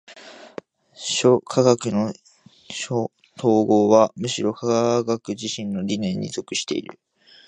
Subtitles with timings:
[0.95, 2.11] 諸科学の
[2.71, 3.07] 綜
[3.39, 6.99] 合はむしろ科学自身の理念に属している。